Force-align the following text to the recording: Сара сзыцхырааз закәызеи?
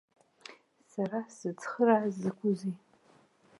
Сара 0.91 1.19
сзыцхырааз 1.33 2.13
закәызеи? 2.21 2.75